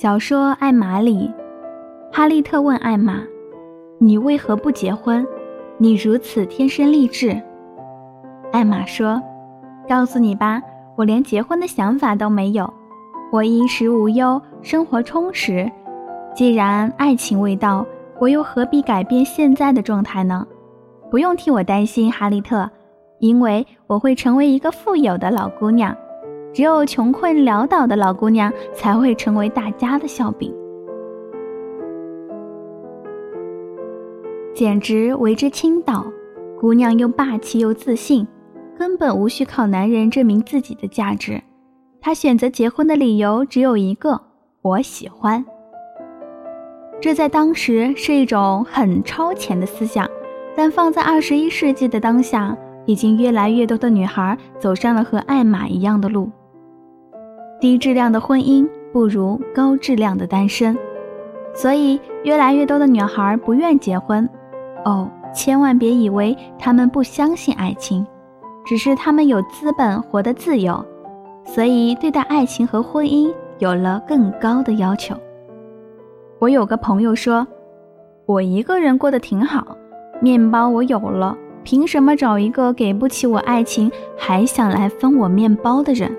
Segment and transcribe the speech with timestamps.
[0.00, 1.30] 小说《艾玛》里，
[2.10, 3.22] 哈利特问艾玛
[4.00, 5.26] ：“你为何不结婚？
[5.76, 7.38] 你如此天生丽质。”
[8.50, 9.20] 艾玛说
[9.86, 10.58] ：“告诉你吧，
[10.96, 12.72] 我连结婚的想法都没有。
[13.30, 15.70] 我衣食无忧，生活充实。
[16.34, 17.84] 既然爱情未到，
[18.18, 20.46] 我又何必改变现在的状态呢？
[21.10, 22.66] 不用替我担心，哈利特，
[23.18, 25.94] 因为我会成为一个富有的老姑娘。”
[26.52, 30.52] 只有穷困潦倒的老姑娘才会成为大家的笑柄，
[34.54, 36.04] 简直为之倾倒。
[36.58, 38.26] 姑娘又霸气又自信，
[38.76, 41.40] 根本无需靠男人证明自己的价值。
[42.00, 44.20] 她选择结婚的理由只有一个：
[44.60, 45.44] 我喜欢。
[47.00, 50.06] 这在当时是一种很超前的思想，
[50.54, 52.54] 但放在二十一世纪的当下，
[52.84, 56.28] 已经越来越多的女孩走上了和艾玛一样的路。
[57.60, 60.76] 低质量的婚姻不如高质量的单身，
[61.52, 64.26] 所以越来越多的女孩不愿结婚。
[64.86, 68.06] 哦，千万别以为她们不相信爱情，
[68.64, 70.82] 只是她们有资本活得自由，
[71.44, 75.14] 所以对待爱情和婚姻有了更高的要求。
[76.38, 77.46] 我有个朋友说
[78.24, 79.76] ：“我一个人过得挺好，
[80.22, 86.10] 面包我有了，凭什么找一个给不起我爱情还想来分我面包的人？”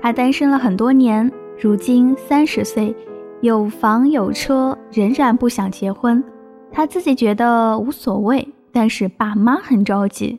[0.00, 2.94] 他单身了很多年，如今三十岁，
[3.40, 6.22] 有房有车，仍然不想结婚。
[6.70, 10.38] 他自己觉得无所谓，但是爸妈很着急。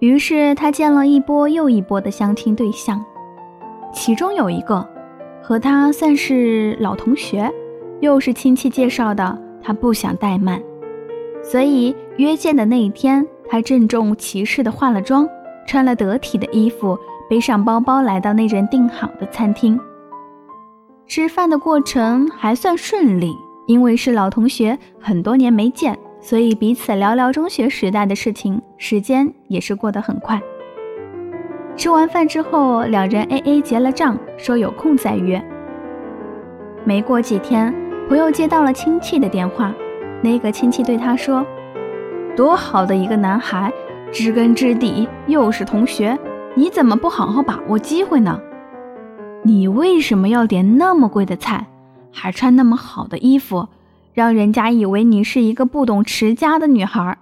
[0.00, 3.02] 于是他见了一波又一波的相亲对象，
[3.92, 4.86] 其中有一个
[5.42, 7.50] 和他算是老同学，
[8.00, 10.60] 又是亲戚介绍的，他不想怠慢，
[11.42, 15.26] 所以约见的那一天，他郑重其事地化了妆，
[15.66, 16.98] 穿了得体的衣服。
[17.28, 19.78] 背上包包来到那人订好的餐厅，
[21.06, 23.32] 吃饭的过程还算顺利，
[23.66, 30.40] 因为是老同学，很多年没见，所以彼此聊聊中学时代的事情，时间也是过得很快。
[31.76, 35.42] 吃完饭之后，两人 A A 结了账，说有空再约。
[36.84, 37.74] 没过几天，
[38.08, 39.74] 朋友接到了亲戚的电话，
[40.22, 41.44] 那个亲戚对他说
[42.36, 43.72] ：“多好的一个男孩，
[44.12, 46.16] 知根知底，又是同学。”
[46.56, 48.40] 你怎么不好好把握机会呢？
[49.42, 51.66] 你为什么要点那么贵的菜，
[52.12, 53.66] 还穿那么好的衣服，
[54.12, 57.18] 让人家以为你是一个不懂持家的女孩？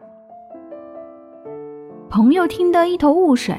[2.10, 3.56] 朋友听得一头雾水，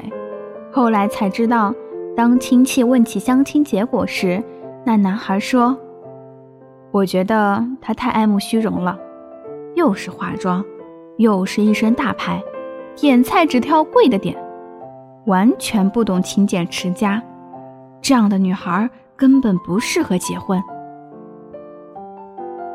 [0.70, 1.74] 后来才知道，
[2.16, 4.40] 当亲戚问起相亲结果时，
[4.84, 5.76] 那男孩说
[6.92, 8.96] ：“我觉得他太爱慕虚荣了，
[9.74, 10.64] 又是化妆，
[11.16, 12.40] 又是一身大牌，
[12.94, 14.40] 点菜只挑贵的点。”
[15.26, 17.22] 完全不懂勤俭持家，
[18.02, 20.62] 这样的女孩根本不适合结婚。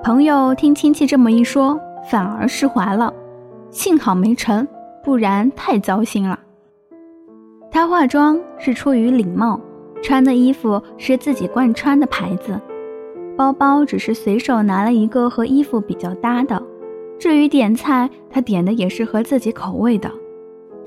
[0.04, 1.80] 朋友听亲戚这么一说，
[2.10, 3.14] 反而释怀了，
[3.70, 4.68] 幸好没成，
[5.04, 6.40] 不然太糟心了。
[7.70, 9.60] 她化妆是出于礼貌，
[10.02, 12.60] 穿的衣服是自己惯穿的牌子，
[13.38, 16.60] 包包只是随手拿了一个和衣服比较搭的。
[17.20, 20.10] 至于点菜，她点的也是合自己口味的。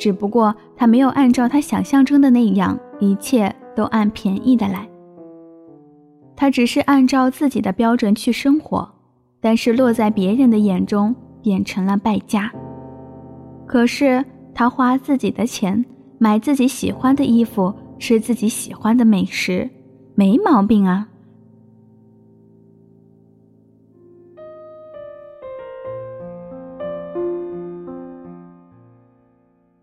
[0.03, 4.85] 只不过他没有按照他想象中的那样，一切都按便宜的来。
[6.35, 8.93] 他只是按照自己的标准去生活，
[9.41, 12.51] 但是落在别人的眼中变成了败家。
[13.65, 15.85] 可是他花自己的钱
[16.19, 19.71] 买自己喜欢的衣服，吃自己喜欢的美食，
[20.17, 21.07] 没毛病啊。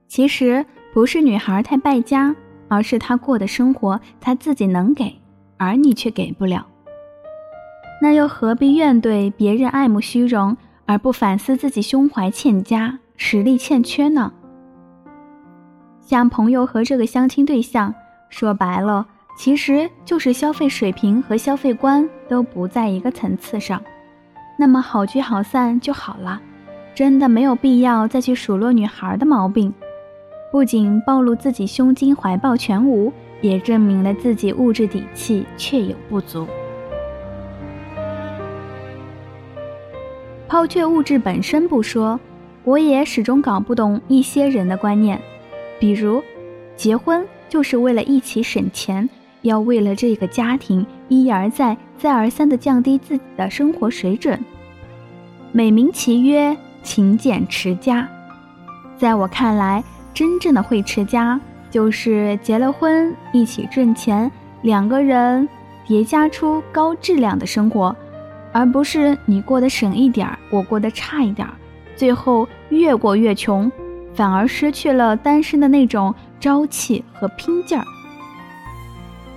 [0.09, 2.35] 其实不是女孩太败家，
[2.67, 5.21] 而是她过的生活她自己能给，
[5.55, 6.65] 而你却给不了。
[8.01, 10.57] 那又何必怨对别人爱慕虚荣，
[10.87, 14.33] 而不反思自己胸怀欠佳，实力欠缺呢？
[16.01, 17.93] 像朋友和这个相亲对象，
[18.29, 19.05] 说白了，
[19.37, 23.79] 其实就是消费水平和消费观都不在一个层次上。
[24.57, 26.41] 那么好聚好散就好了，
[26.95, 29.71] 真的没有必要再去数落女孩的毛病。
[30.51, 36.47] 不仅暴露自己胸襟怀抱全无，也证明了自己物质底气确有不足。
[40.47, 42.19] 抛却物质本身不说，
[42.63, 45.21] 我也始终搞不懂一些人的观念，
[45.79, 46.23] 比如，
[46.75, 49.07] 结婚就是为了一起省钱，
[49.43, 54.43] 要为了这个家庭一而再、再而三的降低自己的生活水准，
[55.51, 58.09] 美名其曰勤俭持家，
[58.97, 59.83] 在我看来。
[60.19, 61.39] 真正的会持家，
[61.71, 64.29] 就是结了婚一起挣钱，
[64.63, 65.47] 两个人
[65.87, 67.95] 叠加出高质量的生活，
[68.51, 71.53] 而不是你过得省一点儿，我过得差一点儿，
[71.95, 73.71] 最后越过越穷，
[74.13, 77.85] 反而失去了单身的那种朝气和拼劲儿。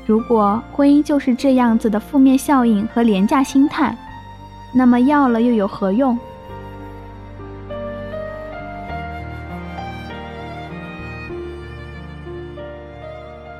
[0.04, 3.96] 如果婚姻就是这样子的负面效应和廉价心态，
[4.74, 6.18] 那么要了又有何用？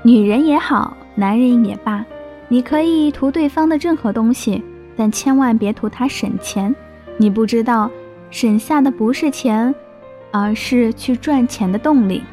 [0.05, 2.05] 女人也好，男人也罢，
[2.49, 4.61] 你可以图对方的任何东西，
[4.97, 6.75] 但千万别图他省钱。
[7.19, 7.89] 你不知道，
[8.29, 9.73] 省下的不是钱，
[10.33, 12.25] 而是去赚钱的动力。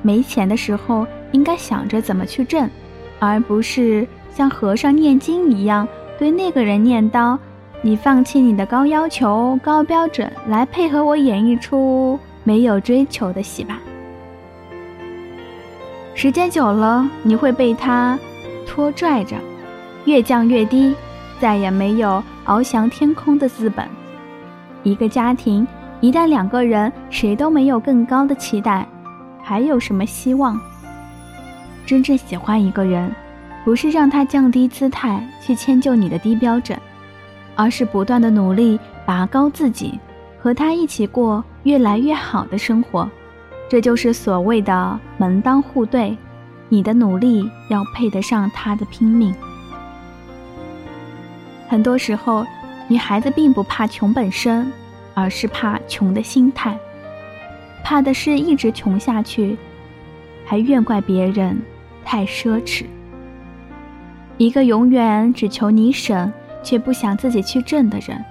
[0.00, 2.70] 没钱的时候，应该想着怎么去挣，
[3.18, 5.86] 而不是像和尚念经一样
[6.18, 7.38] 对那个人念叨
[7.82, 13.78] ：“你放弃你的高要求、高标准，来配合我演一出没有追求的戏吧。”
[16.16, 18.18] 时间久了，你会被他
[18.66, 19.36] 拖拽着，
[20.06, 20.94] 越降越低，
[21.38, 23.86] 再也没有翱翔天空的资本。
[24.82, 25.68] 一个家庭
[26.00, 28.88] 一旦两个人谁都没有更高的期待，
[29.42, 30.58] 还有什么希望？
[31.84, 33.14] 真正喜欢一个人，
[33.62, 36.80] 不是让他降低姿态去迁就你的低标准，
[37.54, 40.00] 而是不断的努力拔高自己，
[40.40, 43.06] 和他一起过越来越好的生活。
[43.68, 46.16] 这就是所谓的门当户对，
[46.68, 49.34] 你的努力要配得上他的拼命。
[51.68, 52.46] 很多时候，
[52.86, 54.70] 女孩子并不怕穷本身，
[55.14, 56.78] 而是怕穷的心态，
[57.82, 59.56] 怕的是一直穷下去，
[60.44, 61.60] 还怨怪别人
[62.04, 62.84] 太奢侈。
[64.38, 66.32] 一个永远只求你省，
[66.62, 68.24] 却不想自己去挣的人，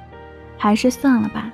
[0.57, 1.51] 还是算了吧。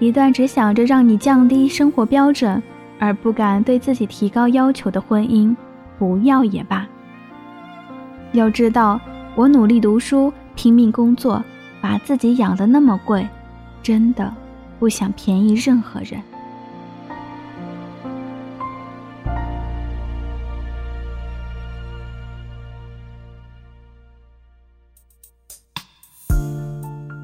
[0.00, 2.60] 一段只想着让你降低生活标准。
[2.98, 5.54] 而不敢对自己提高要求的婚姻，
[5.98, 6.86] 不要也罢。
[8.32, 9.00] 要知道，
[9.34, 11.42] 我努力读书，拼命工作，
[11.80, 13.26] 把自己养得那么贵，
[13.82, 14.32] 真的
[14.78, 16.20] 不想便宜任何人。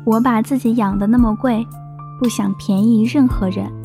[0.05, 1.67] 我把自己养得那么贵，
[2.19, 3.82] 不想便宜任何人。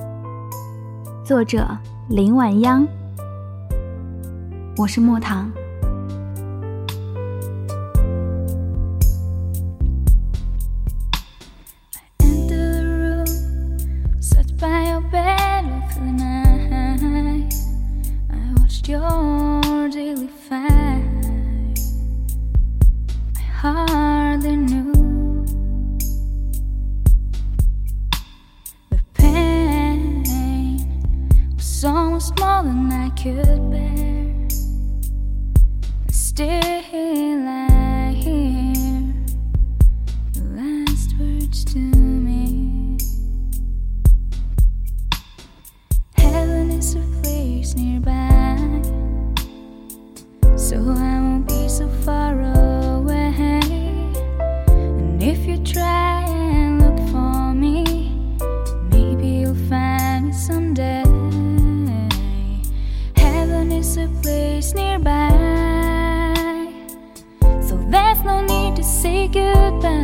[1.28, 1.68] 作者
[2.08, 2.88] 林晚央，
[4.78, 5.52] 我是莫糖。
[33.08, 34.50] I could bear.
[36.12, 36.67] Still,
[69.28, 69.97] goodbye.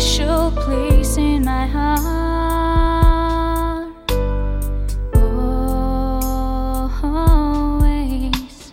[0.00, 1.92] Special place in my heart.
[7.04, 8.72] Always,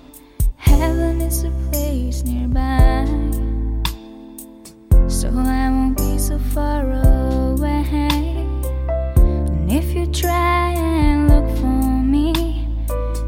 [0.55, 3.05] heaven is a place nearby,
[5.09, 7.83] so I won't be so far away.
[9.17, 12.65] And if you try and look for me.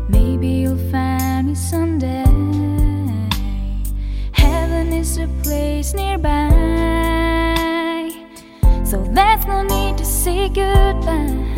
[0.08, 2.24] Maybe you'll find me someday.
[4.32, 6.59] Heaven is a place nearby.
[8.90, 11.49] So there's no need to say goodbye.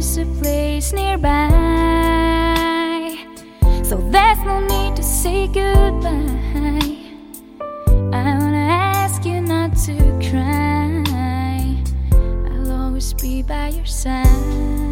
[0.00, 1.50] Is nearby.
[3.82, 6.96] So there's no need to say goodbye.
[8.12, 8.66] I wanna
[9.02, 9.96] ask you not to
[10.30, 11.04] cry.
[12.50, 14.89] I'll always be by your side.